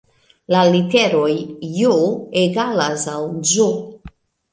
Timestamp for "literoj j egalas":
0.75-3.05